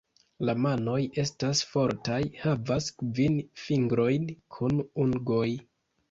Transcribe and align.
La 0.47 0.53
manoj 0.59 0.93
estas 1.23 1.59
fortaj, 1.73 2.17
havas 2.43 2.87
kvin 3.01 3.35
fingrojn 3.65 4.25
kun 4.57 4.81
ungoj. 5.05 5.47